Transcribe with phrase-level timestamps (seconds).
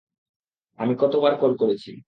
[0.79, 1.91] আমি কতবার কল করেছি?